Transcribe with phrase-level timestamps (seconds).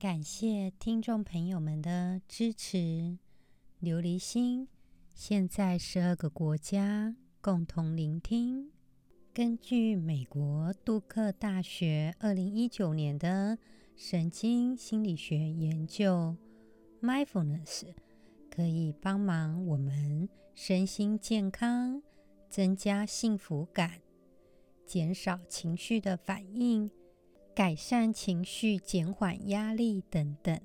[0.00, 3.18] 感谢听众朋友们的支持。
[3.82, 4.66] 琉璃心
[5.12, 8.70] 现在十二个国家共同聆听。
[9.34, 13.58] 根据美国杜克大学二零一九年的
[13.94, 16.34] 神经心理学研究
[17.02, 17.92] ，Mindfulness
[18.50, 22.02] 可以帮忙我们身心健康，
[22.48, 24.00] 增加幸福感，
[24.86, 26.90] 减少情绪的反应。
[27.60, 30.58] 改善情绪、减缓压力等等。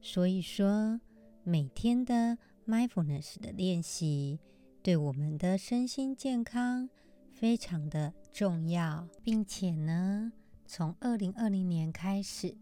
[0.00, 0.98] 所以说，
[1.42, 4.40] 每天的 mindfulness 的练习
[4.82, 6.88] 对我们的身心健康
[7.30, 10.32] 非常的重要，并且呢，
[10.64, 12.56] 从二零二零年开始，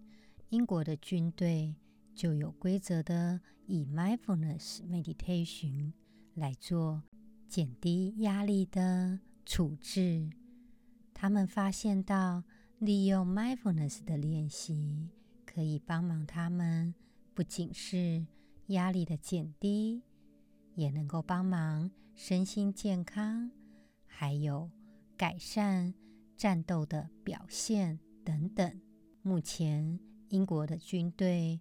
[0.49, 1.77] 英国的军队
[2.13, 5.93] 就有规则的以 mindfulness meditation
[6.35, 7.05] 来做
[7.49, 10.29] 减低压力的处置。
[11.15, 12.43] 他们发现到。
[12.83, 15.09] 利用 mindfulness 的练习，
[15.47, 16.93] 可以帮忙他们，
[17.33, 18.27] 不仅是
[18.67, 20.03] 压力的减低，
[20.75, 23.53] 也能够帮忙身心健康，
[24.05, 24.69] 还有
[25.17, 25.95] 改善
[26.37, 28.81] 战斗的表现等等。
[29.23, 31.61] 目前，英国的军队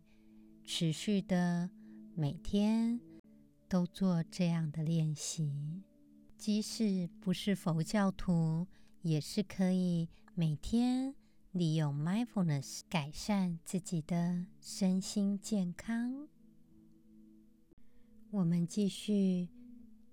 [0.64, 1.70] 持续的
[2.16, 3.00] 每天
[3.70, 5.84] 都做这样的练习，
[6.36, 8.66] 即使不是佛教徒，
[9.04, 10.10] 也是可以。
[10.34, 11.14] 每天
[11.52, 16.30] 利用 mindfulness 改善自己的身心健康。
[18.30, 19.50] 我们继续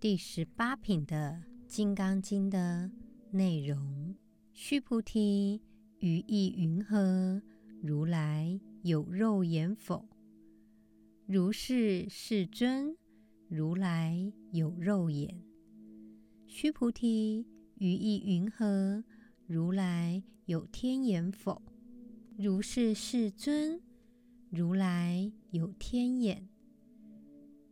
[0.01, 2.91] 第十八品的《金刚经》的
[3.31, 4.17] 内容。
[4.53, 5.63] 须菩提，
[6.01, 7.41] 于意云何？
[7.81, 10.05] 如来有肉眼否？
[11.27, 12.97] 如是，世尊，
[13.47, 15.41] 如来有肉眼。
[16.49, 17.47] 须菩提，
[17.77, 19.05] 于意云何？
[19.49, 21.63] 如来有天眼否？
[22.37, 23.81] 如是，世尊，
[24.51, 26.47] 如来有天眼。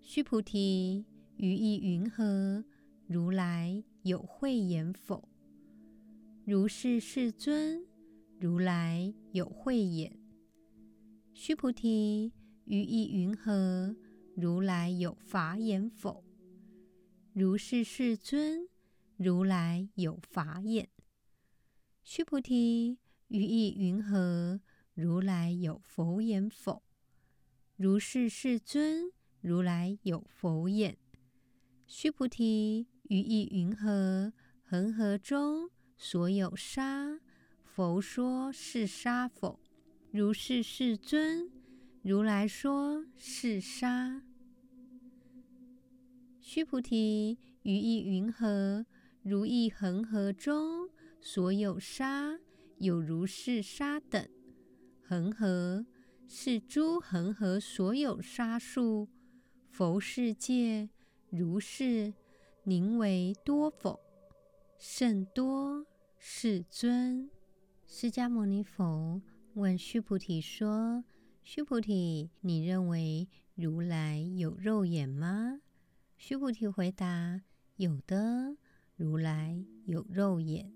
[0.01, 1.05] 须菩提，
[1.37, 2.65] 于意云何？
[3.07, 5.29] 如来有慧眼否？
[6.47, 7.85] 如是，世尊，
[8.41, 10.19] 如来有慧眼。
[11.35, 12.33] 须菩提，
[12.65, 13.95] 于意云何？
[14.35, 16.25] 如来有法眼否？
[17.35, 18.67] 如是，世尊，
[19.19, 20.89] 如来有法眼。
[22.09, 24.61] 须菩提，于意云何？
[24.95, 26.81] 如来有佛眼否？
[27.75, 30.97] 如是，世尊，如来有佛眼。
[31.85, 34.33] 须菩提，于意云何？
[34.63, 37.19] 恒河中所有沙，
[37.65, 39.59] 佛说是沙否？
[40.13, 41.51] 如是，世尊，
[42.03, 44.23] 如来说是沙。
[46.41, 48.87] 须菩提，于意云何？
[49.25, 50.89] 如意恒河中。
[51.29, 52.39] 所有沙
[52.79, 54.29] 有如是沙等，
[55.03, 55.85] 恒河
[56.29, 59.09] 是诸恒河所有沙数，
[59.69, 60.89] 佛世界
[61.29, 62.15] 如是，
[62.63, 63.99] 宁为多否？
[64.79, 65.85] 甚多，
[66.17, 67.29] 世尊。
[67.89, 69.21] 释迦牟尼佛
[69.55, 71.03] 问须菩提说
[71.43, 73.27] ：“须菩提，你认为
[73.57, 75.61] 如来有肉眼吗？”
[76.17, 77.43] 须菩提回答
[77.79, 78.57] ：“有的，
[78.95, 80.73] 如来有肉眼。”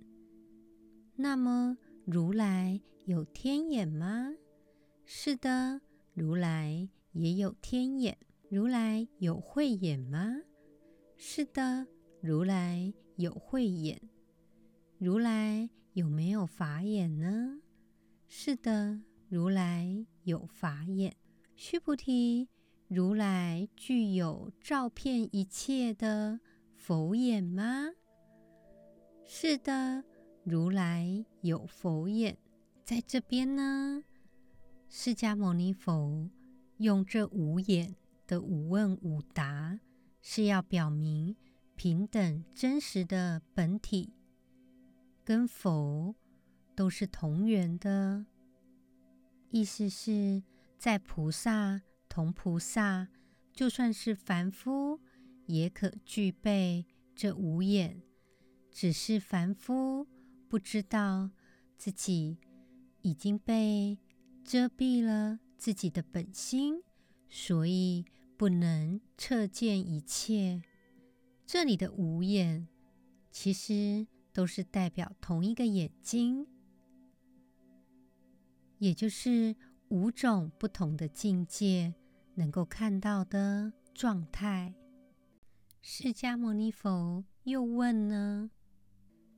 [1.20, 1.76] 那么，
[2.06, 4.34] 如来有天眼吗？
[5.04, 5.82] 是的，
[6.14, 8.16] 如来也有天眼。
[8.48, 10.41] 如来有慧眼吗？
[11.19, 11.86] 是的，
[12.22, 14.00] 如来有慧眼。
[14.97, 17.60] 如来有没有法眼呢？
[18.26, 21.14] 是的，如来有法眼。
[21.55, 22.49] 须菩提，
[22.88, 26.40] 如来具有照遍一切的
[26.75, 27.90] 佛眼吗？
[29.26, 30.02] 是的。
[30.44, 32.37] 如来有佛眼，
[32.84, 34.04] 在这边呢。
[34.88, 36.28] 释迦牟尼佛
[36.78, 37.94] 用这五眼
[38.26, 39.78] 的五问五答，
[40.20, 41.37] 是要表明
[41.76, 44.12] 平等真实的本体，
[45.25, 46.16] 跟佛
[46.75, 48.26] 都是同源的。
[49.50, 50.43] 意思是
[50.78, 53.08] 在菩萨同菩萨，
[53.52, 54.98] 就算是凡夫，
[55.46, 58.02] 也可具备这五眼，
[58.70, 60.08] 只是凡夫。
[60.50, 61.31] 不知道
[61.79, 62.37] 自己
[63.02, 63.97] 已经被
[64.43, 66.82] 遮蔽了自己的本心，
[67.29, 68.05] 所以
[68.37, 70.61] 不能彻见一切。
[71.47, 72.67] 这里的五眼，
[73.31, 76.49] 其实都是代表同一个眼睛，
[78.79, 79.55] 也就是
[79.91, 81.94] 五种不同的境界
[82.35, 84.75] 能够看到的状态。
[85.81, 88.50] 释迦牟尼佛又问呢：“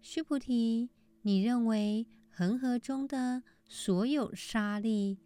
[0.00, 0.88] 须菩提，
[1.22, 5.18] 你认为恒河中的所有沙粒，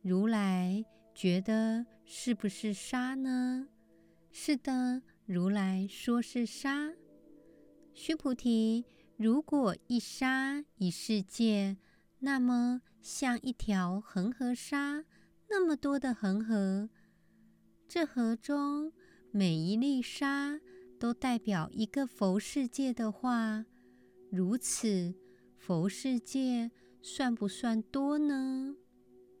[0.00, 0.84] 如来
[1.14, 3.68] 觉得是不是沙呢
[4.32, 6.94] ？”“是的，如来说是沙。
[7.92, 8.86] ”“须菩提，
[9.16, 11.76] 如果一沙一世界，
[12.20, 15.04] 那么像一条恒河沙，
[15.50, 16.88] 那么多的恒河，
[17.86, 18.92] 这河中
[19.30, 20.60] 每一粒沙
[20.98, 23.64] 都代表一个佛世界的话，
[24.30, 25.14] 如此
[25.66, 26.70] 佛世界
[27.02, 28.76] 算不算多呢？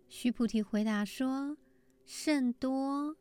[0.08, 1.56] 须菩提回答说
[2.04, 3.16] ：“甚多。”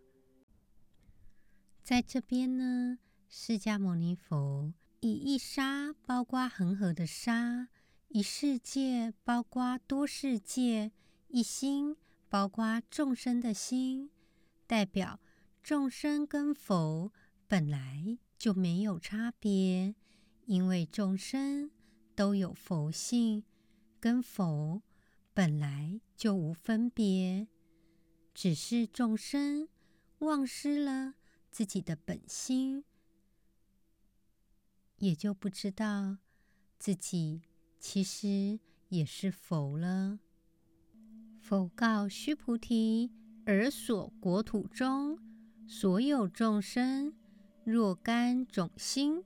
[1.86, 2.98] 在这边呢，
[3.30, 7.68] 释迦牟尼佛以一沙包括恒河的沙，
[8.08, 10.92] 一世界包括多世界，
[11.28, 11.96] 一心
[12.28, 14.10] 包括众生的心，
[14.66, 15.20] 代表
[15.62, 17.14] 众生跟佛
[17.48, 19.94] 本来就没有差别，
[20.48, 21.70] 因为众生
[22.16, 23.44] 都有佛性，
[24.00, 24.82] 跟佛
[25.34, 27.48] 本来就无分别，
[28.34, 29.68] 只是众生
[30.20, 31.16] 忘失了
[31.52, 32.86] 自己的本心，
[35.00, 36.18] 也就不知道
[36.80, 37.42] 自己
[37.80, 40.20] 其实也是佛了。
[41.42, 43.12] 佛告须菩提：
[43.46, 45.20] 尔所国土中
[45.68, 47.14] 所有众生，
[47.66, 49.24] 若干种心，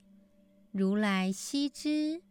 [0.72, 2.22] 如来悉知。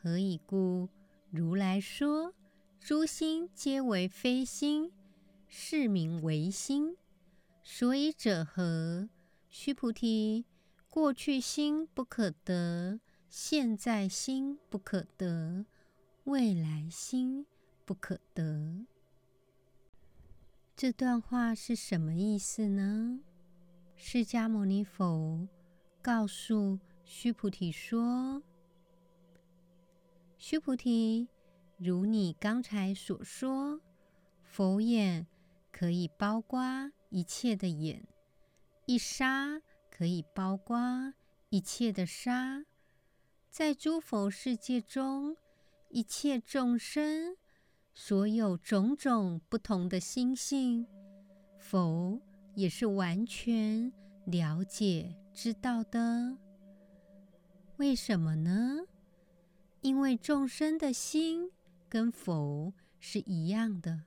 [0.00, 0.88] 何以故？
[1.30, 2.34] 如来说。
[2.80, 4.92] 诸心皆为非心，
[5.48, 6.96] 是名为心。
[7.62, 9.08] 所以者何？
[9.50, 10.46] 须菩提，
[10.88, 15.66] 过去心不可得，现在心不可得，
[16.24, 17.44] 未来心
[17.84, 18.86] 不可得。
[20.76, 23.20] 这段话是什么意思呢？
[23.96, 25.46] 释迦牟尼佛
[26.00, 28.42] 告诉须菩提说
[30.38, 31.28] ：“须菩提。”
[31.80, 33.80] 如你刚才所说，
[34.42, 35.28] 佛眼
[35.70, 38.04] 可以包括一切的眼，
[38.86, 41.14] 一沙可以包括
[41.50, 42.64] 一切的沙，
[43.48, 45.36] 在诸佛世界中，
[45.90, 47.36] 一切众生
[47.94, 50.84] 所有种种不同的心性，
[51.60, 52.20] 佛
[52.56, 53.92] 也是完全
[54.24, 56.36] 了解知道的。
[57.76, 58.80] 为什么呢？
[59.80, 61.50] 因为众生的心。
[61.90, 64.02] 跟佛是一样的，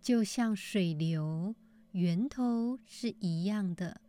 [0.00, 1.56] 就像水流
[1.90, 4.00] 源头是一样的，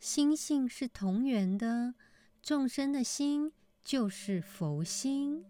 [0.00, 1.94] 心性是同源的，
[2.42, 3.52] 众生的心
[3.84, 5.44] 就是佛心。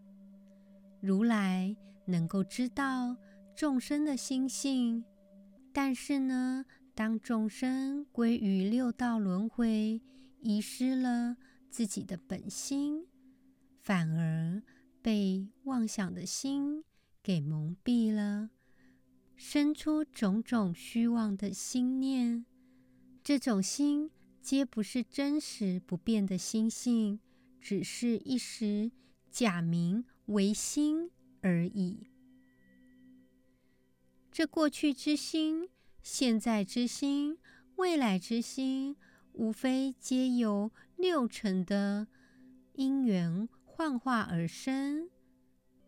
[1.01, 1.75] 如来
[2.05, 3.17] 能够知道
[3.57, 5.03] 众生的心性，
[5.73, 10.03] 但是呢，当众生归于六道轮回，
[10.43, 11.39] 遗失了
[11.71, 13.07] 自己的本心，
[13.89, 14.63] 反而。
[15.01, 16.85] 被妄想的心
[17.23, 18.51] 给蒙蔽了，
[19.35, 22.45] 生出种种虚妄的心念。
[23.25, 24.11] 这种心
[24.43, 27.21] 皆不是真实不变的心性，
[27.59, 28.91] 只是一时
[29.31, 31.11] 假名为心
[31.41, 32.11] 而已。
[34.31, 35.71] 这过去之心、
[36.03, 37.39] 现在之心、
[37.77, 38.97] 未来之心，
[39.33, 42.09] 无非皆由六成的
[42.75, 43.49] 因缘。
[43.79, 45.09] 幻化而生，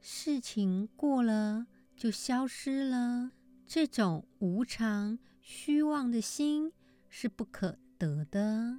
[0.00, 1.66] 事情过了
[1.96, 3.32] 就消失了。
[3.66, 6.72] 这种无常虚妄的心
[7.08, 8.78] 是不可得的。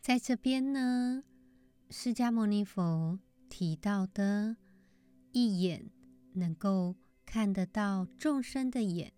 [0.00, 1.24] 在这边呢，
[1.90, 3.18] 释迦牟尼佛
[3.48, 4.56] 提到的，
[5.32, 5.90] 一眼
[6.34, 6.94] 能够
[7.26, 9.12] 看得到众生的眼，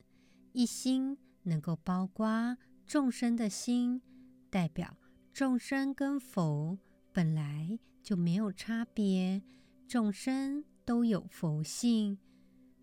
[0.53, 4.01] 一心能够包括众生的心，
[4.49, 4.97] 代表
[5.31, 6.79] 众生跟佛
[7.13, 7.79] 本来。
[8.03, 9.43] 就没有差别，
[9.87, 12.19] 众生都有佛性，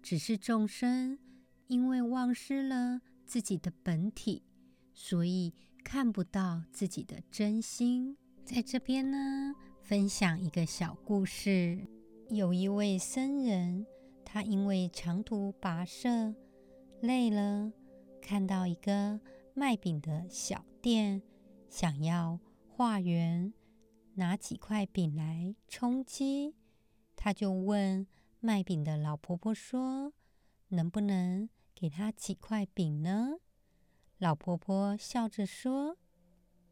[0.02, 1.20] 只是众生
[1.68, 4.44] 因为忘失了自己的本体，
[4.94, 8.18] 所以看不到自己的真心。
[8.46, 11.88] 在这边呢，分享一个小故事。
[12.30, 13.86] 有一位僧人，
[14.26, 16.36] 他因为长途跋涉
[17.02, 17.72] 累了，
[18.22, 19.20] 看到一个
[19.54, 21.22] 卖饼的小店，
[21.70, 23.54] 想要化缘。
[24.18, 26.56] 拿几块饼来充饥，
[27.16, 28.08] 他就问
[28.40, 30.12] 卖饼的老婆婆说
[30.70, 33.36] ：“能不能给他几块饼呢？”
[34.18, 35.98] 老婆婆笑着说：“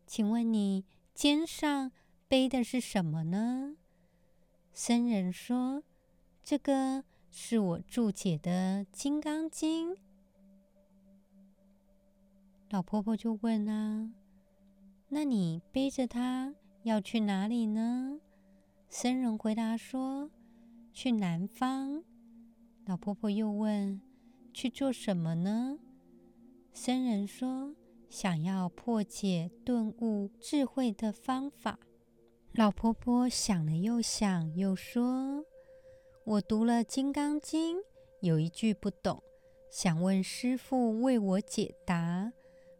[0.07, 1.91] 请问你肩上
[2.27, 3.77] 背的是什么呢？”
[4.73, 5.83] 僧人说
[6.43, 9.91] ：“这个是我注解的《金刚经》。”
[12.71, 14.11] 老婆婆就问啊
[15.09, 18.21] ：“那你背着它要去哪里呢？”
[18.87, 20.29] 僧人回答说
[20.93, 22.03] ：“去南方。”
[22.85, 23.99] 老婆婆又问
[24.53, 25.79] ：“去做什么呢？”
[26.71, 27.75] 僧人说
[28.07, 31.79] ：“想要破解顿悟智慧的方法。”
[32.53, 35.43] 老婆婆想了又想，又说
[36.23, 37.77] ：“我读了《金刚经》，
[38.21, 39.23] 有一句不懂，
[39.71, 42.31] 想问师父为我解答。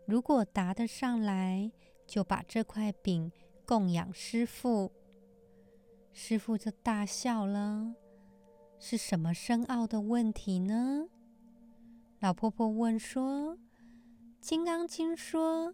[0.06, 1.72] 如果答得上来，
[2.06, 3.32] 就把这块饼
[3.66, 4.92] 供养师父。”
[6.14, 7.96] 师父就大笑了，
[8.80, 11.08] 是什么深奥的问题呢？
[12.20, 13.58] 老婆婆问说
[14.40, 15.74] ：“金刚经说，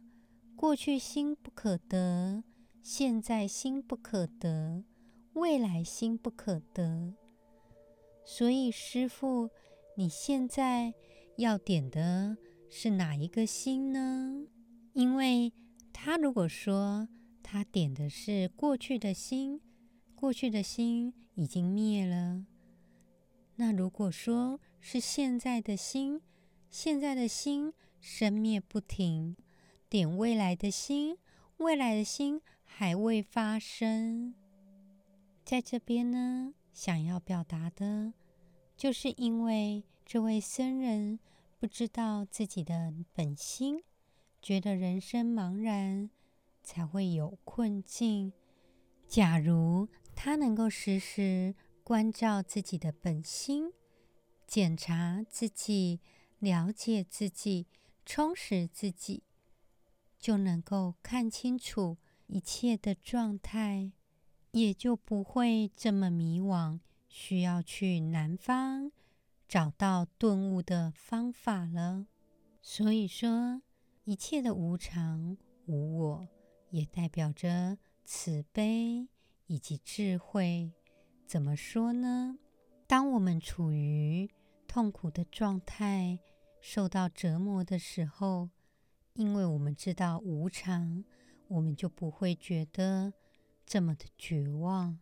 [0.56, 2.44] 过去心不可得，
[2.82, 4.84] 现在心不可得，
[5.34, 7.14] 未来心不可得。
[8.26, 9.50] 所以师父，
[9.96, 10.94] 你现在
[11.38, 12.36] 要点的
[12.70, 14.48] 是哪一个心呢？
[14.94, 15.54] 因为
[15.94, 17.08] 他如果说
[17.44, 19.60] 他点的是过去的心。”
[20.22, 22.46] 过去的心已经灭了，
[23.56, 26.22] 那如果说是现在的心，
[26.70, 29.36] 现在的心生灭不停，
[29.90, 31.18] 点未来的心，
[31.58, 34.36] 未来的心还未发生。
[35.44, 38.14] 在这边呢，想要表达的，
[38.78, 41.20] 就是因为这位僧人
[41.60, 43.82] 不知道自己的本心，
[44.40, 46.12] 觉得人生茫然，
[46.64, 48.34] 才会有困境。
[49.08, 53.74] 假如他能够时时关照自己的本心，
[54.48, 56.00] 检查自己，
[56.40, 57.68] 了解自己，
[58.06, 59.24] 充实自己，
[60.18, 63.92] 就能够看清楚一切的状态，
[64.52, 68.92] 也就不会这么迷惘，需要去南方
[69.48, 72.08] 找到顿悟的方法了。
[72.62, 73.62] 所以说，
[74.04, 76.28] 一切的无常、无我，
[76.72, 79.08] 也代表着慈悲。
[79.48, 80.72] 以及智慧，
[81.28, 82.40] 怎么说呢？
[82.88, 84.30] 当我们处于
[84.66, 86.20] 痛苦的状态、
[86.62, 88.50] 受到折磨的时候，
[89.12, 91.04] 因为我们知道无常，
[91.50, 93.12] 我们就不会觉得
[93.66, 94.98] 这么的绝望。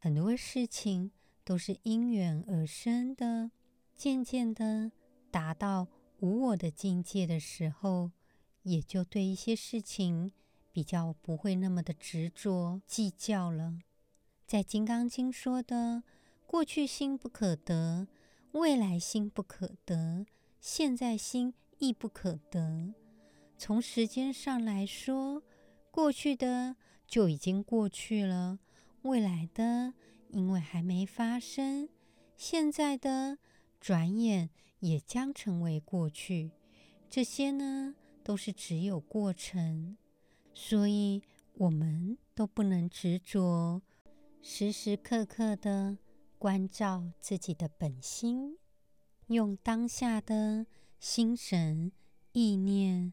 [0.00, 1.12] 很多事情
[1.44, 3.52] 都是因缘而生的，
[3.94, 4.90] 渐渐的
[5.30, 5.86] 达到
[6.18, 8.10] 无我的境界的时候，
[8.64, 10.32] 也就对一些事情
[10.72, 13.78] 比较不会那么的执着计较了。
[14.46, 16.02] 在《金刚经》说的，
[16.46, 18.08] 过去心不可得，
[18.52, 20.26] 未来心不可得，
[20.60, 22.94] 现在心亦不可得。
[23.56, 25.42] 从时间上来说，
[25.90, 26.76] 过去的
[27.06, 28.58] 就已经过去了，
[29.02, 29.94] 未来的
[30.30, 31.88] 因为还没发生，
[32.36, 33.38] 现在的
[33.80, 34.50] 转眼
[34.80, 36.50] 也将成为过去。
[37.08, 39.96] 这些呢，都是只有过程，
[40.54, 41.22] 所以
[41.54, 43.82] 我们都不能执着。
[44.40, 45.96] 时时刻刻的
[46.38, 48.58] 关照自己的本心，
[49.28, 50.66] 用当下的
[50.98, 51.92] 心神
[52.32, 53.12] 意念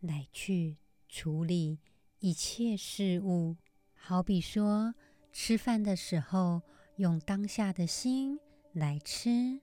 [0.00, 0.76] 来去
[1.08, 1.78] 处理
[2.18, 3.56] 一切事物。
[3.94, 4.94] 好比说，
[5.32, 6.62] 吃饭的时候，
[6.96, 8.40] 用当下的心
[8.72, 9.60] 来吃，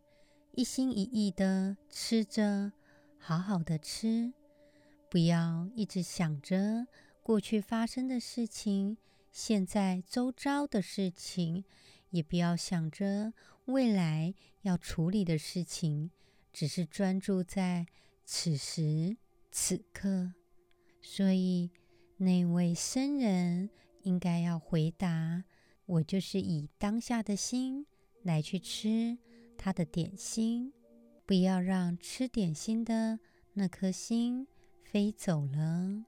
[0.54, 2.72] 一心一意的吃着，
[3.18, 4.32] 好好的吃，
[5.14, 6.88] 不要一直想着
[7.22, 8.98] 过去发生的事情。
[9.32, 11.66] 现在周遭的事情，
[12.10, 13.32] 也不要想着
[13.66, 16.10] 未来要处理的事情，
[16.52, 17.86] 只是专注在
[18.26, 19.18] 此时
[19.52, 20.34] 此刻。
[21.00, 21.70] 所以
[22.18, 23.70] 那位僧人
[24.02, 25.44] 应该要回答：
[25.86, 27.86] 我就是以当下的心
[28.24, 29.20] 来去吃
[29.60, 30.74] 他的点心，
[31.28, 33.20] 不要让吃点心的
[33.54, 34.48] 那颗心
[34.94, 36.06] 飞走了。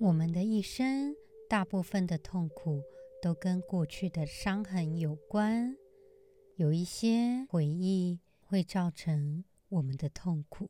[0.00, 1.14] 我们的一生。
[1.48, 2.82] 大部分的痛苦
[3.22, 5.76] 都跟过去的伤痕有关，
[6.56, 10.68] 有一些回忆会造成我们的痛苦。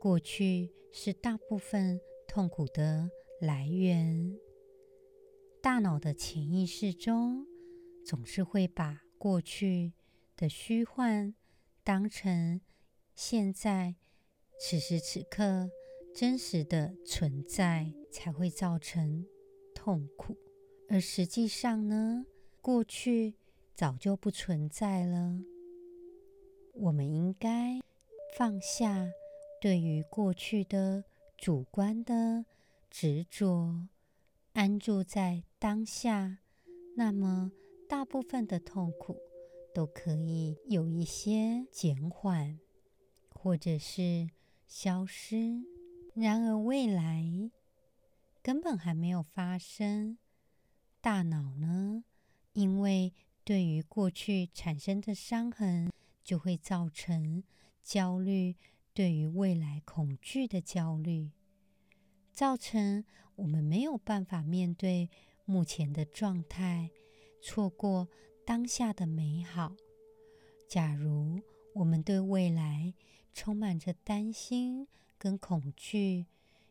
[0.00, 3.08] 过去是大部分痛苦的
[3.40, 4.36] 来源。
[5.62, 7.46] 大脑的潜意识中
[8.04, 9.92] 总是会把过去
[10.34, 11.32] 的虚幻
[11.84, 12.60] 当成
[13.14, 13.94] 现在
[14.58, 15.70] 此时此刻
[16.18, 19.24] 真实的存在，才会造成。
[19.72, 20.36] 痛苦，
[20.88, 22.26] 而实际上呢，
[22.60, 23.36] 过去
[23.72, 25.38] 早就不存在了。
[26.72, 27.78] 我们应该
[28.36, 29.08] 放下
[29.60, 31.04] 对于过去的
[31.36, 32.44] 主观的
[32.90, 33.86] 执着，
[34.54, 36.38] 安住在当下，
[36.96, 37.52] 那么
[37.88, 39.16] 大部分的痛苦
[39.72, 42.58] 都可以有一些减缓，
[43.30, 44.30] 或者是
[44.66, 45.77] 消失。
[46.20, 47.48] 然而未来
[48.42, 50.18] 根本还没有发生，
[51.00, 52.02] 大脑呢，
[52.54, 53.12] 因为
[53.44, 55.92] 对于过去产生的伤痕，
[56.24, 57.44] 就会造成
[57.84, 58.56] 焦虑，
[58.92, 61.30] 对于未来恐惧的焦虑，
[62.32, 63.04] 造成
[63.36, 65.08] 我们没有办法面对
[65.44, 66.90] 目前的状态，
[67.40, 68.08] 错过
[68.44, 69.76] 当下的美好。
[70.66, 71.40] 假如
[71.74, 72.92] 我们对未来
[73.32, 76.26] 充满着担心跟恐惧，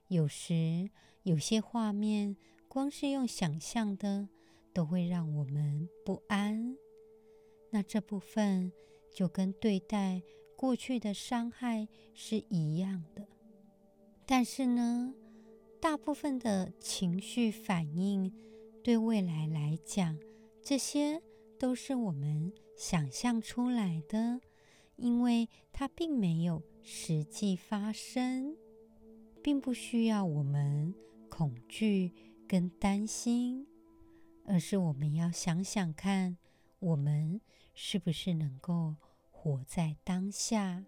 [0.08, 0.90] 有时
[1.24, 2.38] 有些画面，
[2.68, 4.30] 光是用想象的，
[4.74, 6.78] 都会让我们不安。
[7.72, 8.72] 那这部分
[9.14, 10.22] 就跟对待
[10.56, 13.28] 过去的伤害是一样的，
[14.26, 15.14] 但是呢，
[15.82, 18.34] 大部分的情绪反应
[18.82, 20.18] 对未来来讲，
[20.64, 21.22] 这些
[21.60, 24.40] 都是我们想象出来的，
[24.96, 28.56] 因为它并没有实际发生，
[29.44, 30.96] 并不需要我们
[31.28, 32.14] 恐惧
[32.48, 33.68] 跟担心，
[34.46, 36.38] 而是我们要想想看，
[36.80, 37.42] 我们。
[37.80, 38.96] 是不是能够
[39.30, 40.84] 活在当下？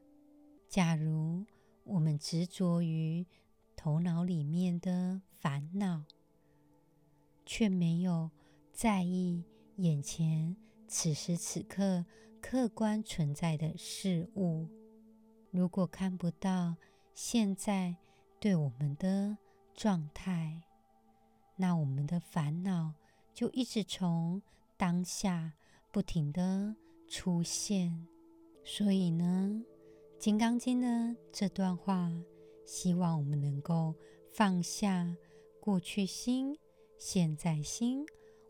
[0.67, 1.45] 假如
[1.83, 3.27] 我们执着于
[3.75, 6.05] 头脑里面的烦恼，
[7.45, 8.31] 却没有
[8.71, 9.43] 在意
[9.75, 12.03] 眼前此时此刻
[12.41, 14.67] 客观存在的事物，
[15.51, 16.75] 如果看不到
[17.13, 17.95] 现在
[18.39, 19.37] 对我们的
[19.73, 20.61] 状态，
[21.55, 22.93] 那我们的烦恼
[23.33, 24.41] 就一直从
[24.77, 25.53] 当下。
[25.91, 26.75] 不停的
[27.07, 28.05] 出现，
[28.63, 29.59] 所以呢，
[30.19, 32.11] 《金刚经》的这段话，
[32.63, 33.95] 希望我们能够
[34.31, 35.17] 放下
[35.59, 36.55] 过去心、
[36.95, 38.05] 现在心、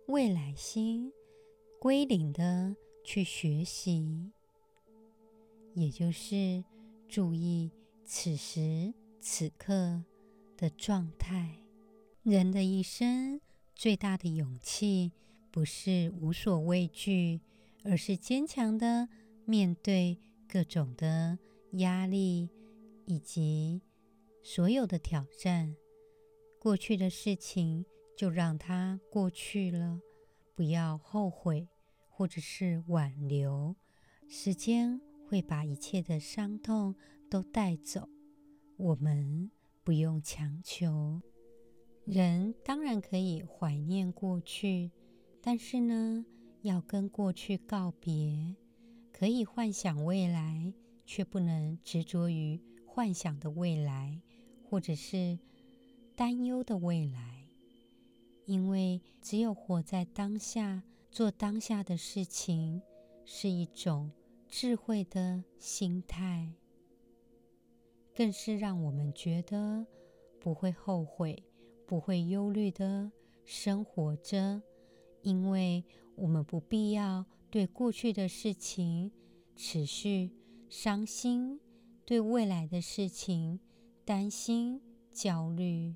[0.07, 1.13] 未来心，
[1.79, 4.33] 归零的去学习，
[5.75, 6.61] 也就是
[7.09, 7.71] 注意
[8.05, 10.03] 此时此刻
[10.55, 11.57] 的状态。
[12.21, 13.41] 人的一生
[13.73, 15.11] 最大的勇气，
[15.49, 17.41] 不是无所畏惧，
[17.83, 19.09] 而是坚强的
[19.43, 21.39] 面对各种的
[21.71, 22.49] 压力
[23.05, 23.81] 以及
[24.43, 25.75] 所有的挑战。
[26.59, 29.99] 过去的事情就让它过去了，
[30.53, 31.67] 不要后悔
[32.07, 33.75] 或者是挽留。
[34.27, 36.95] 时间会把一切的伤痛
[37.29, 38.09] 都带走，
[38.77, 39.51] 我们
[39.83, 41.21] 不用强求。
[42.03, 44.89] 人当然可以怀念过去。
[45.39, 46.25] 但是呢，
[46.63, 48.55] 要跟过去告别，
[49.13, 50.73] 可以幻想未来，
[51.05, 54.19] 却不能执着于幻想的未来，
[54.63, 55.37] 或者是
[56.15, 57.47] 担忧的未来。
[58.45, 62.81] 因为只有活在当下，做当下的事情，
[63.23, 64.11] 是一种
[64.49, 66.53] 智慧的心态，
[68.15, 69.85] 更是让我们觉得
[70.39, 71.43] 不会后悔、
[71.85, 73.11] 不会忧虑的
[73.45, 74.61] 生活着。
[75.21, 75.83] 因为
[76.15, 79.11] 我们不必要对过去的事情
[79.55, 80.31] 持续
[80.69, 81.59] 伤心，
[82.05, 83.59] 对未来的事情
[84.03, 84.81] 担心
[85.11, 85.95] 焦虑。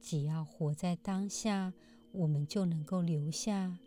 [0.00, 1.72] 只要活在当下，
[2.12, 3.78] 我们就能够留下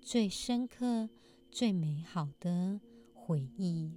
[0.00, 1.08] 最深刻、
[1.50, 2.80] 最美好的
[3.26, 3.92] 回忆。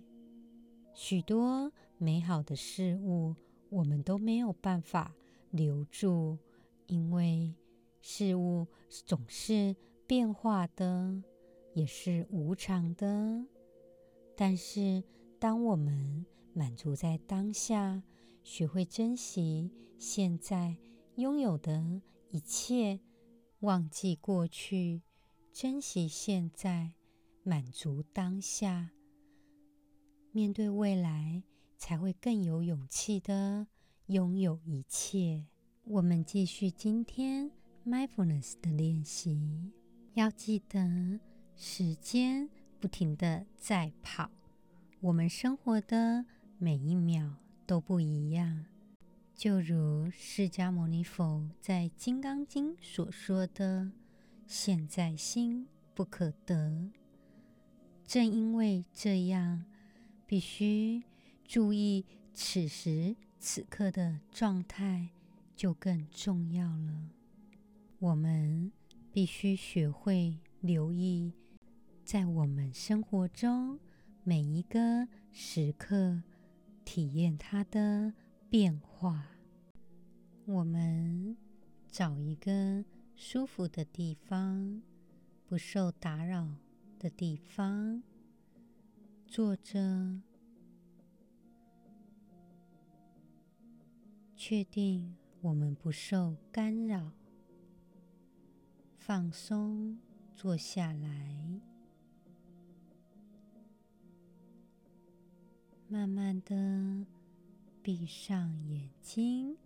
[0.93, 3.35] 许多美好的事物，
[3.69, 5.15] 我们都没有办法
[5.51, 6.37] 留住，
[6.87, 7.53] 因为
[8.01, 9.75] 事物总是。
[10.07, 11.23] 变化的
[11.73, 13.43] 也是无常的，
[14.35, 15.03] 但是
[15.39, 18.03] 当我们满足在当下，
[18.43, 20.77] 学会珍惜现在
[21.15, 22.99] 拥有的一切，
[23.61, 25.01] 忘记过去，
[25.51, 26.93] 珍惜现在，
[27.41, 28.91] 满足当下，
[30.35, 31.41] 面对未来
[31.77, 33.67] 才会更有勇气的
[34.07, 35.45] 拥有一切。
[35.85, 37.49] 我们继续今天
[37.87, 39.71] mindfulness 的练习。
[40.13, 41.21] 要记得，
[41.55, 42.49] 时间
[42.81, 44.29] 不停的在跑，
[44.99, 46.25] 我们生活的
[46.57, 48.65] 每一秒都不一样。
[49.33, 53.89] 就如释迦牟尼佛在《金刚经》所说的
[54.45, 56.91] ：“现在心不可得。”
[58.05, 59.63] 正因为这样，
[60.25, 61.03] 必须
[61.43, 65.09] 注意此时此刻的状态，
[65.55, 67.09] 就更重要了。
[67.99, 68.71] 我们。
[69.15, 71.31] 必须学会留意，
[72.03, 73.79] 在我们生活中
[74.25, 76.21] 每一个时刻
[76.83, 78.13] 体验它的
[78.49, 79.27] 变化。
[80.45, 81.37] 我们
[81.87, 82.83] 找一个
[83.15, 84.81] 舒服的地方，
[85.45, 86.57] 不受打扰
[86.99, 88.03] 的地方，
[89.35, 90.21] 坐着，
[94.33, 97.11] 确定我们不受干扰，
[98.97, 99.99] 放松，
[100.33, 101.59] 坐下来，
[105.89, 107.05] 慢慢的
[107.83, 109.57] 闭上眼睛。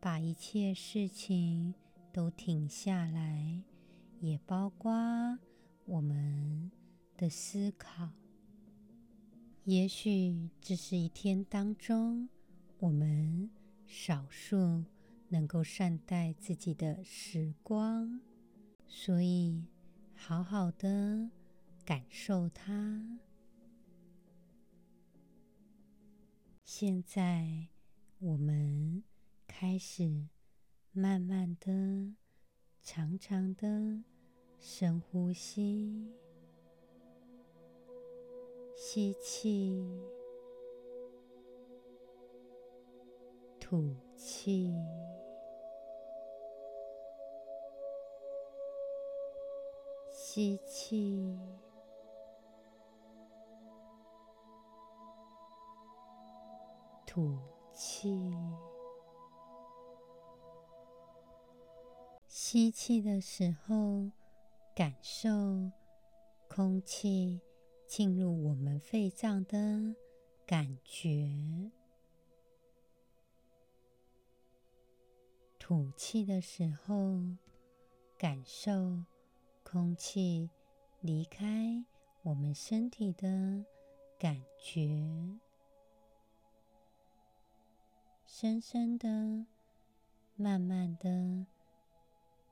[0.00, 1.72] 把一切事情
[2.12, 3.62] 都停下来，
[4.18, 4.92] 也包括
[5.84, 6.72] 我们
[7.18, 8.08] 的思考。
[9.64, 12.30] 也许这是一天当中
[12.78, 13.50] 我们
[13.86, 14.84] 少数
[15.28, 18.22] 能够善待自己的时光，
[18.86, 19.66] 所以
[20.14, 21.28] 好好的
[21.84, 23.18] 感受它。
[26.64, 27.66] 现在
[28.20, 29.02] 我们。
[29.50, 30.28] 开始，
[30.92, 32.14] 慢慢的、
[32.80, 34.04] 长长的
[34.60, 36.12] 深呼吸，
[38.80, 39.84] 吸气，
[43.58, 44.72] 吐气，
[50.12, 51.36] 吸气，
[57.04, 57.36] 吐
[57.74, 58.32] 气。
[62.28, 64.08] 吸气的时候，
[64.72, 65.28] 感受
[66.48, 67.40] 空气
[67.88, 69.96] 进入我们肺脏的
[70.46, 71.70] 感觉；
[75.58, 77.18] 吐气的时候，
[78.18, 79.04] 感受
[79.62, 80.50] 空气
[81.00, 81.82] 离开
[82.22, 83.64] 我们身体的
[84.18, 85.38] 感觉。
[88.26, 89.46] 深深的，
[90.36, 91.46] 慢慢的。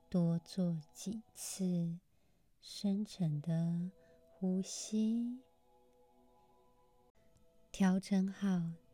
[0.09, 1.99] 多做几次
[2.61, 3.91] 深沉的
[4.39, 5.41] 呼吸，
[7.71, 8.47] 调整好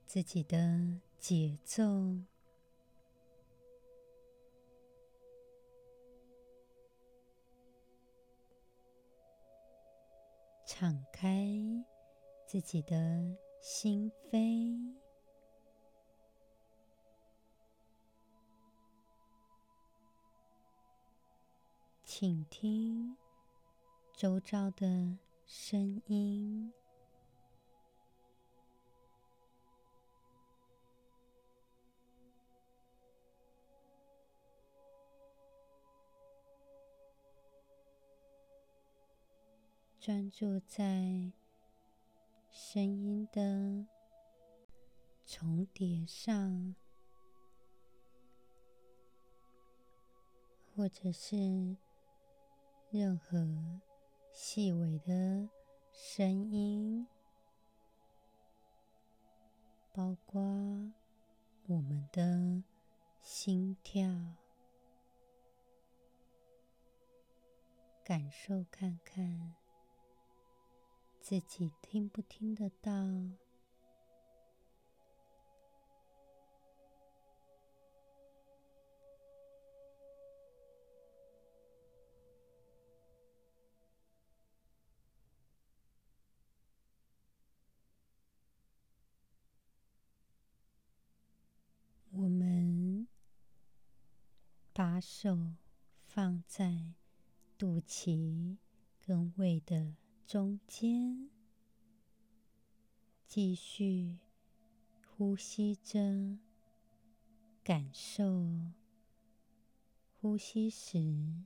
[0.05, 0.57] 自己的
[1.19, 1.83] 节奏，
[10.65, 11.45] 敞开
[12.47, 14.95] 自己的心扉。
[22.05, 23.17] 请听
[24.13, 25.17] 周遭的
[25.55, 26.73] 声音，
[39.99, 41.31] 专注在
[42.49, 43.85] 声音的
[45.23, 46.73] 重叠上，
[50.75, 51.77] 或者是。
[52.93, 53.39] 任何
[54.35, 55.47] 细微的
[55.91, 57.05] 声音，
[59.93, 60.41] 包括
[61.67, 62.63] 我们的
[63.21, 64.09] 心跳，
[68.03, 69.53] 感受看看
[71.21, 72.91] 自己听不听得到。
[92.15, 93.07] 我们
[94.71, 95.55] 把手
[96.05, 96.93] 放在
[97.57, 98.57] 肚脐
[99.01, 99.95] 跟胃的
[100.27, 101.31] 中间，
[103.25, 104.19] 继续
[105.07, 106.37] 呼吸着，
[107.63, 108.47] 感受
[110.21, 111.43] 呼吸时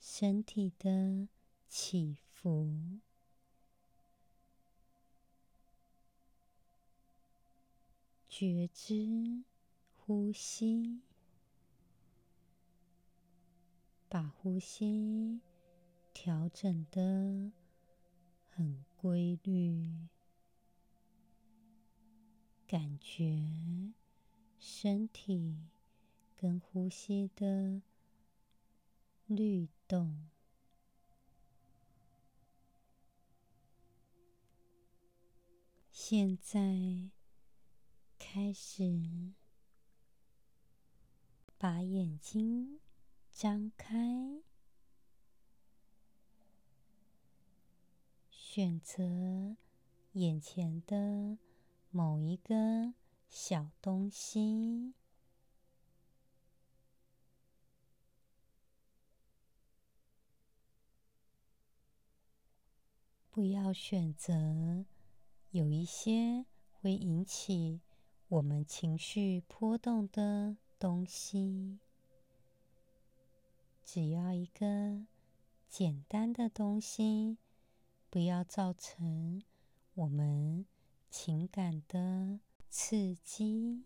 [0.00, 1.28] 身体的
[1.68, 2.98] 起伏，
[8.28, 9.44] 觉知
[10.04, 11.00] 呼吸。
[14.08, 15.40] 把呼吸
[16.12, 17.50] 调整的
[18.50, 20.06] 很规律，
[22.66, 23.42] 感觉
[24.58, 25.56] 身体
[26.36, 27.80] 跟呼吸的
[29.26, 30.28] 律动。
[35.90, 37.08] 现在
[38.18, 39.32] 开始
[41.62, 42.80] 把眼睛。
[43.30, 44.42] 张开，
[48.28, 49.56] 选择
[50.14, 51.38] 眼前的
[51.90, 52.94] 某一个
[53.28, 54.94] 小东西。
[63.30, 64.84] 不要选择
[65.52, 67.80] 有一些会引起
[68.26, 71.78] 我们情绪波动的东西，
[73.84, 75.06] 只要一个
[75.68, 77.38] 简单的东西，
[78.10, 79.44] 不要造成
[79.94, 80.66] 我们
[81.08, 83.84] 情感的刺激。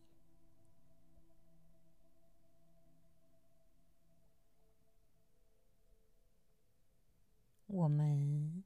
[7.67, 8.65] 我们。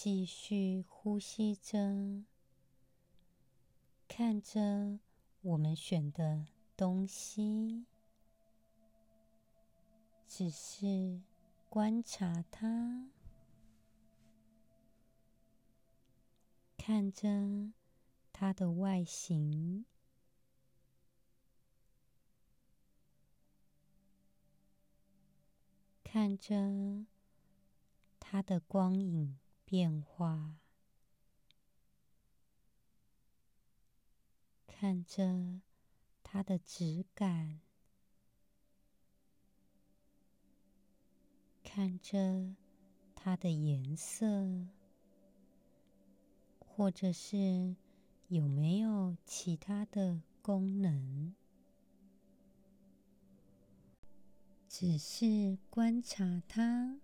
[0.00, 2.22] 继续呼吸着，
[4.06, 5.00] 看着
[5.40, 6.46] 我们选的
[6.78, 7.84] 东西，
[10.26, 11.20] 只是
[11.68, 13.10] 观察它，
[16.78, 17.72] 看着
[18.32, 19.84] 它的外形，
[26.02, 27.04] 看着
[28.18, 29.38] 它的光影。
[29.70, 30.54] 变化，
[34.66, 35.60] 看着
[36.38, 37.58] 它的质感，
[41.64, 42.54] 看着
[43.16, 44.68] 它的颜色，
[46.60, 47.74] 或者是
[48.28, 51.34] 有没有其他的功能，
[54.68, 57.00] 只是观察它。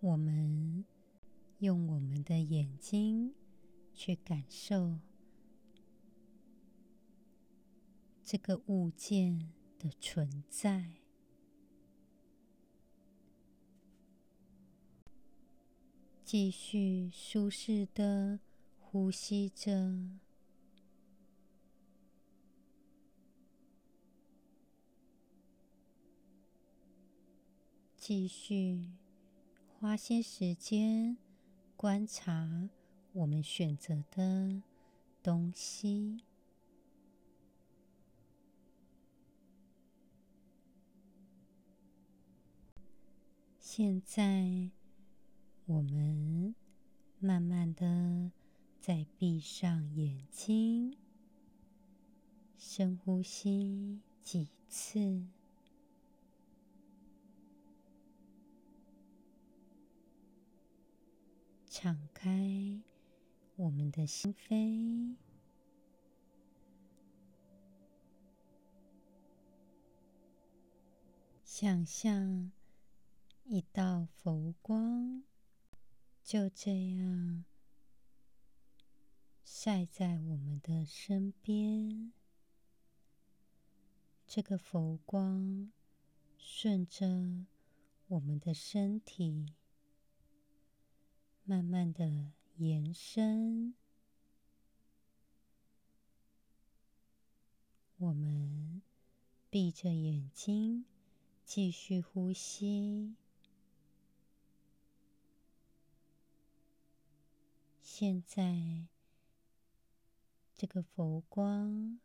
[0.00, 0.84] 我们
[1.66, 3.34] 用我们的眼睛
[3.92, 5.00] 去感受
[8.22, 10.92] 这个物件的存在，
[16.24, 18.38] 继续舒适的
[18.78, 20.20] 呼吸着，
[27.96, 28.92] 继续。
[29.78, 31.18] 花些时间
[31.86, 32.68] 观察
[33.12, 34.60] 我们选择的
[35.22, 36.24] 东西。
[43.60, 44.72] 现在，
[45.66, 46.56] 我们
[47.20, 48.32] 慢慢的
[48.80, 50.98] 再闭上眼睛，
[52.58, 55.35] 深呼吸几次。
[61.78, 62.80] 敞开
[63.56, 65.14] 我们的心扉，
[71.44, 72.50] 想象
[73.44, 75.22] 一道佛光
[76.24, 77.44] 就这样
[79.44, 82.10] 晒在我们的身边。
[84.26, 85.70] 这个佛光
[86.38, 87.44] 顺着
[88.08, 89.52] 我们的身体。
[91.48, 93.72] 慢慢的延伸，
[97.98, 98.82] 我们
[99.48, 100.84] 闭着眼睛
[101.44, 103.14] 继续呼吸。
[107.80, 108.88] 现在，
[110.52, 112.00] 这个佛光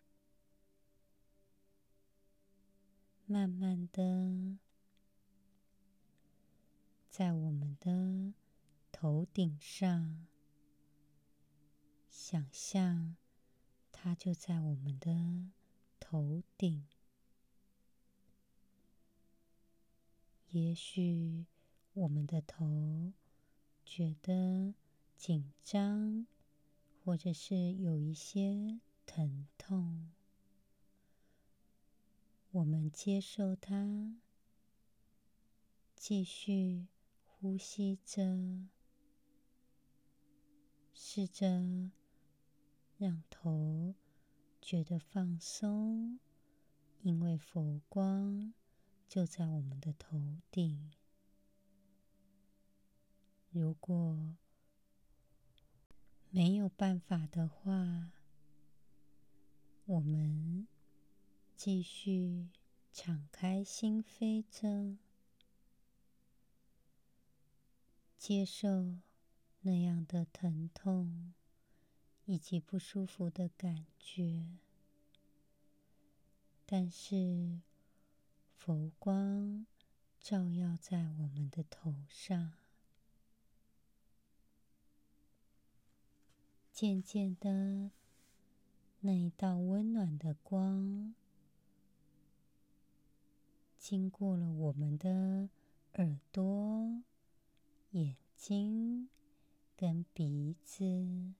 [3.25, 4.60] 慢慢的
[7.10, 8.34] 在我们的。
[8.91, 10.27] 头顶上，
[12.10, 13.15] 想象
[13.91, 15.49] 它就在我们的
[15.99, 16.86] 头顶。
[20.49, 21.45] 也许
[21.93, 23.13] 我们的头
[23.86, 24.75] 觉得
[25.17, 26.27] 紧张，
[27.04, 30.12] 或者是有一些疼痛，
[32.51, 34.15] 我们接受它，
[35.95, 36.88] 继续
[37.25, 38.67] 呼吸着。
[41.04, 41.90] 试着
[42.96, 43.96] 让头
[44.62, 46.20] 觉得放松，
[47.02, 48.54] 因为佛光
[49.10, 50.92] 就在我们的头顶。
[53.50, 54.38] 如果
[56.30, 58.12] 没有办法的话，
[59.86, 60.68] 我们
[61.58, 62.48] 继续
[62.94, 64.98] 敞开心扉着，
[68.20, 69.00] 接受。
[69.62, 71.34] 那样的疼痛
[72.26, 74.47] 以及不舒服的感觉。
[76.65, 77.60] 但是
[78.56, 79.65] 佛光
[80.19, 82.54] 照耀在我们的头上。
[86.82, 87.91] 渐渐的
[89.02, 91.13] 那一道温暖的光
[93.78, 95.50] 经过了我们的
[95.93, 97.04] 耳朵
[97.91, 99.10] 眼睛
[99.82, 101.34] 跟鼻子，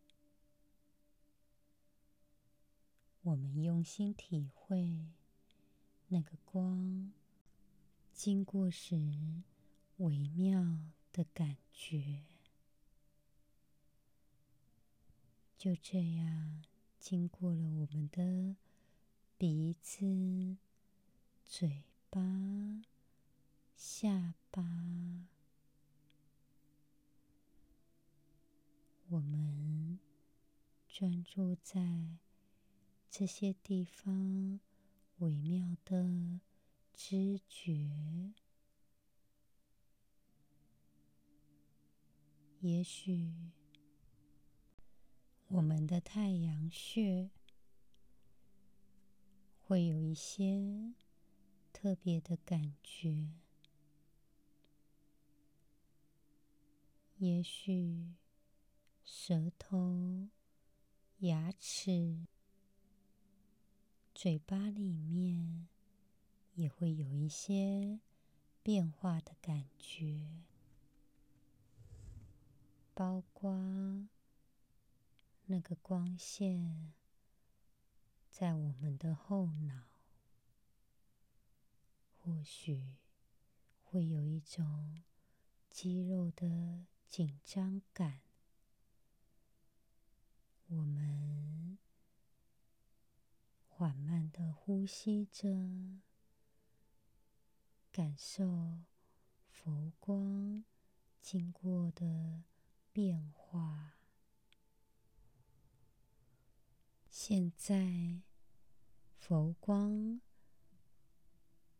[3.22, 5.06] 我们用心体会
[6.08, 7.14] 那个光
[8.12, 9.44] 经过时
[9.98, 10.80] 微妙
[11.14, 12.24] 的感觉。
[15.56, 16.64] 就这样，
[17.00, 18.56] 经过了我们的
[19.38, 20.58] 鼻子、
[21.46, 22.20] 嘴巴、
[23.76, 24.64] 下巴，
[29.12, 30.00] 我们
[30.88, 32.18] 专注在
[33.10, 34.62] 这些地方
[35.18, 36.40] 微妙的
[36.94, 38.32] 知觉，
[42.62, 43.34] 也许。
[45.50, 47.30] 我们的太阳穴
[49.60, 50.94] 会有一些
[51.74, 53.28] 特别的感觉，
[57.18, 58.14] 也许
[59.14, 60.30] 舌头、
[61.18, 62.26] 牙齿、
[64.16, 65.68] 嘴巴里面
[66.54, 68.00] 也会有一些
[68.64, 70.30] 变化的感觉，
[72.94, 74.08] 包括。
[75.48, 76.94] 那个光线
[78.30, 79.88] 在我们的后脑，
[82.16, 82.96] 或许
[83.84, 85.04] 会有一种
[85.70, 88.22] 肌肉的紧张感。
[90.74, 91.78] 我们
[93.68, 96.00] 缓慢的呼吸着，
[97.92, 98.80] 感受
[99.50, 100.64] 佛光
[101.22, 102.46] 经过的
[102.94, 103.98] 变化。
[107.10, 108.22] 现在，
[109.18, 110.22] 佛光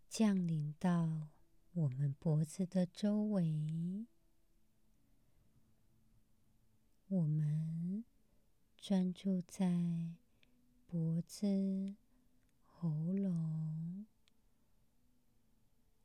[0.10, 1.30] 降临到
[1.72, 4.08] 我们脖子的周围，
[7.08, 8.04] 我们
[8.82, 10.16] 专注在
[10.88, 11.94] 脖子、
[12.66, 14.08] 喉咙、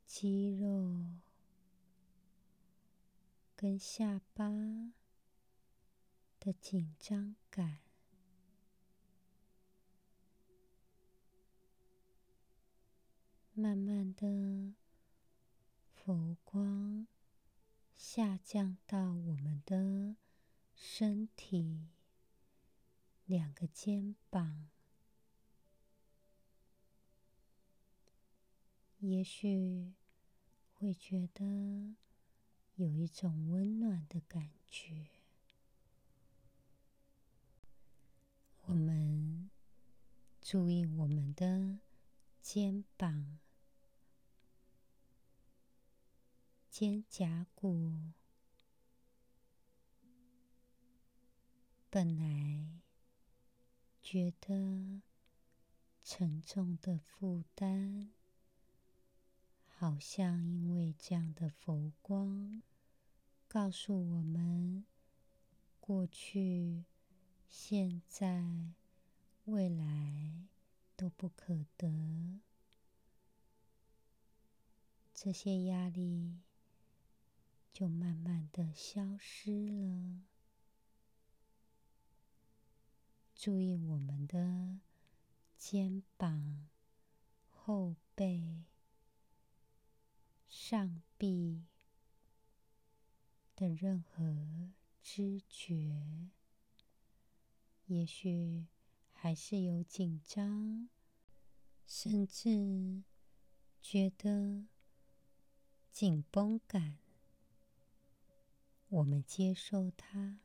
[0.04, 1.06] 肌肉
[3.56, 4.52] 跟下巴
[6.38, 7.78] 的紧张感。
[13.54, 14.74] 慢慢的，
[15.94, 17.06] 佛光
[17.96, 20.16] 下降到我们的
[20.74, 21.88] 身体，
[23.26, 24.68] 两个肩膀，
[29.00, 29.92] 也许
[30.72, 31.94] 会觉得
[32.76, 35.08] 有一种温暖的感觉。
[38.66, 39.50] 我们
[40.40, 41.78] 注意我们的
[42.40, 43.38] 肩膀。
[46.68, 48.12] 肩胛骨
[51.88, 52.82] 本来
[54.08, 55.02] 觉得
[56.04, 58.12] 沉重的负担，
[59.66, 62.62] 好像因为这样的佛光
[63.48, 64.86] 告诉我们：
[65.80, 66.84] 过去、
[67.48, 68.70] 现在、
[69.46, 70.46] 未来
[70.96, 72.38] 都不可得，
[75.12, 76.38] 这些压力。
[77.72, 80.22] 就慢慢的消失了。
[83.36, 84.80] 注意我们的
[85.58, 86.66] 肩膀、
[87.50, 88.64] 后背、
[90.48, 91.66] 上臂
[93.54, 94.72] 的任何
[95.02, 96.30] 知觉，
[97.84, 98.66] 也许
[99.12, 100.88] 还是有紧张，
[101.86, 103.04] 甚至
[103.82, 104.64] 觉得
[105.92, 106.98] 紧绷感。
[108.88, 110.40] 我们接受它，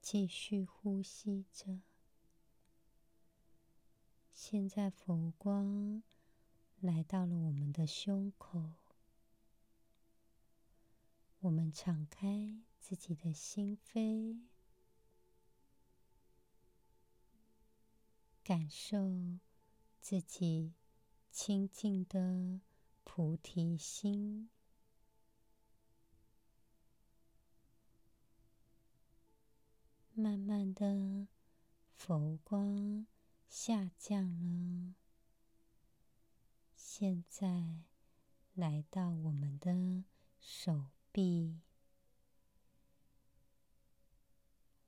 [0.00, 1.80] 继续呼吸着。
[4.32, 6.02] 现在佛光
[6.80, 8.72] 来到了我们的胸口，
[11.40, 14.40] 我们敞开自己的心扉，
[18.44, 19.38] 感受
[20.00, 20.72] 自己
[21.30, 22.60] 清净的
[23.04, 24.48] 菩提心。
[30.18, 31.28] 慢慢的，
[31.94, 33.06] 佛光
[33.48, 34.96] 下降了。
[36.74, 37.84] 现在
[38.54, 40.02] 来到我们的
[40.40, 41.60] 手臂，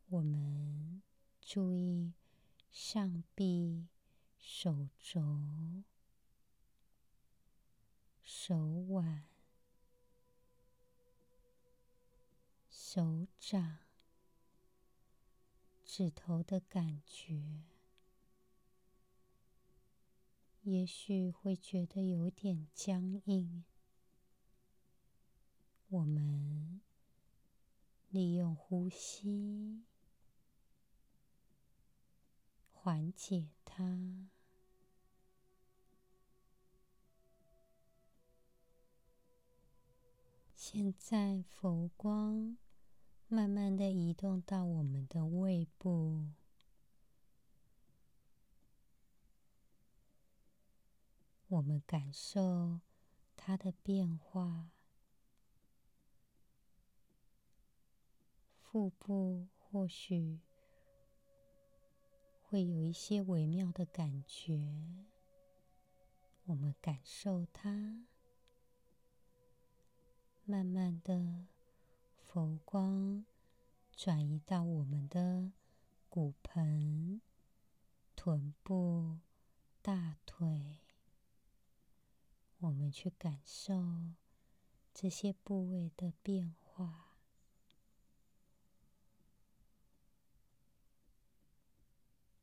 [0.09, 1.01] 我们
[1.41, 2.12] 注意
[2.72, 3.87] 上臂、
[4.37, 5.85] 手肘、
[8.24, 8.59] 手
[8.89, 9.22] 腕、
[12.68, 13.78] 手掌、
[15.93, 17.64] 指头的感觉。
[20.62, 23.64] 也许会觉得有点僵硬，
[25.88, 26.80] 我们
[28.09, 29.82] 利用呼吸
[32.72, 34.28] 缓解它。
[40.55, 42.57] 现在，佛光
[43.33, 46.26] 慢慢的移动到我们的胃部。
[51.47, 52.81] 我们感受
[53.37, 54.72] 它的变化，
[58.59, 60.41] 腹部或许
[62.43, 64.61] 会有一些微妙的感觉，
[66.47, 68.05] 我们感受它，
[70.45, 71.47] 慢慢的
[72.33, 73.24] 佛光
[73.97, 75.51] 转移到我们的
[76.09, 77.20] 骨盆、
[78.14, 79.18] 臀部、
[79.83, 80.78] 大腿。
[82.59, 84.12] 我们去感受
[84.95, 87.16] 这些部位的变化，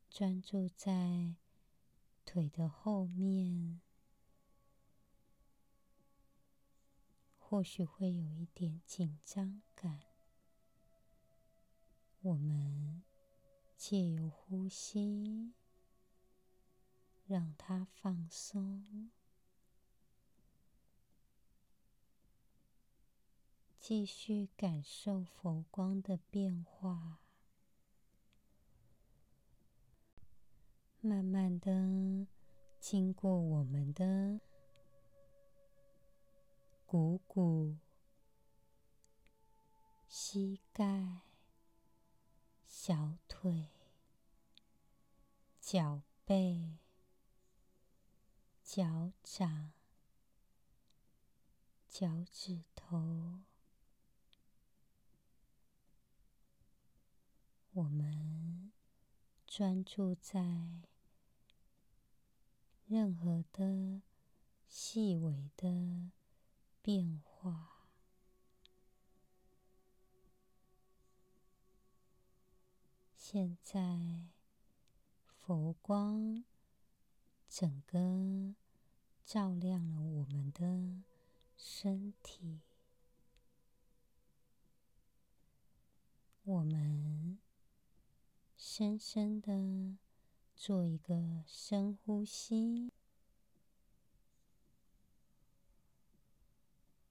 [0.09, 1.35] 专注在
[2.25, 3.79] 腿的后面，
[7.37, 9.61] 或许会有一点紧张。
[12.27, 13.03] 我们
[13.77, 15.53] 借由呼吸，
[17.25, 19.09] 让它放松。
[23.79, 27.19] 继续感受佛光的变化，
[30.99, 32.27] 慢慢的
[32.77, 34.41] 经过我们的
[36.85, 37.77] 股骨、
[40.09, 41.21] 膝盖、
[42.87, 43.67] 小腿、
[45.59, 46.77] 脚背、
[48.63, 49.73] 脚掌、
[51.89, 53.41] 脚趾头。
[57.73, 58.71] 我们
[59.45, 60.39] 专注在
[62.85, 64.01] 任何的
[64.65, 66.13] 细微的
[66.81, 67.76] 变化。
[73.29, 74.29] 现在，
[75.25, 76.45] 佛光
[77.49, 78.55] 整个
[79.25, 81.03] 照亮了我们的
[81.57, 82.61] 身体，
[86.45, 87.37] 我们。
[88.55, 89.97] 深深的
[90.55, 92.93] 做一个深呼吸，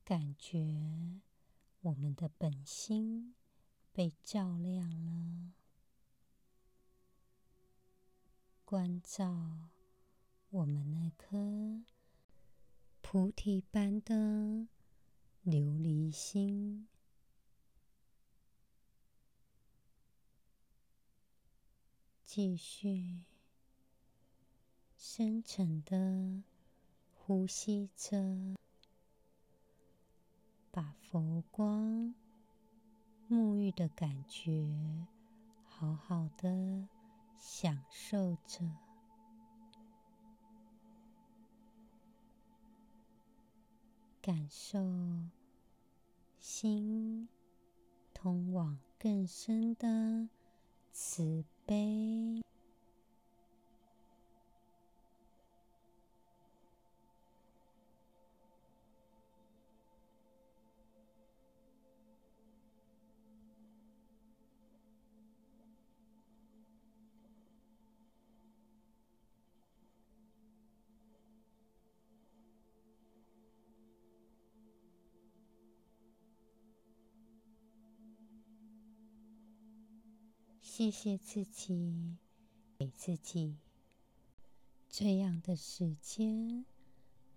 [0.03, 1.21] 感觉
[1.83, 3.35] 我们的本心
[3.93, 5.53] 被照亮了，
[8.67, 9.71] 关照
[10.51, 11.85] 我们那颗
[13.01, 14.67] 菩提般的
[15.45, 16.89] 琉璃心。
[22.25, 23.23] 继续
[24.97, 26.43] 深沉的
[27.15, 28.57] 呼吸着，
[30.73, 32.17] 把佛光
[33.31, 34.69] 沐浴的感觉
[35.65, 36.89] 好好的
[37.39, 38.65] 享受着，
[44.21, 44.79] 感受
[46.39, 47.29] 心
[48.13, 50.29] 通往更深的
[50.93, 52.46] 慈悲。
[80.79, 82.19] 谢谢自己，
[82.77, 83.57] 给自己
[84.91, 86.67] 这样的时间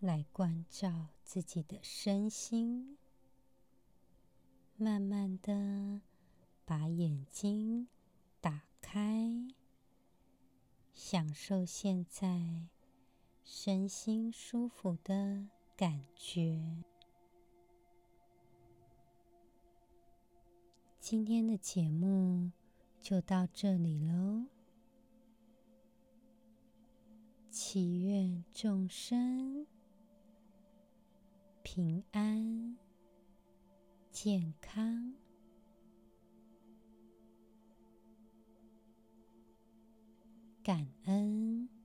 [0.02, 2.98] 来关照自己的身心。
[4.76, 6.02] 慢慢的
[6.66, 7.88] 把眼睛
[8.42, 9.48] 打开，
[10.94, 12.68] 享受现在
[13.46, 16.84] 身心舒服的感觉。
[21.00, 22.52] 今天的节目。
[23.02, 24.46] 就到这里喽。
[27.50, 29.66] 祈愿众生
[31.64, 32.78] 平安
[34.12, 35.16] 健康，
[40.64, 41.79] 感恩。